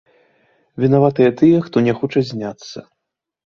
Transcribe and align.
Вінаваты 0.83 1.29
тыя, 1.43 1.61
хто 1.67 1.87
не 1.91 1.97
хоча 2.01 2.27
зняцца. 2.33 2.77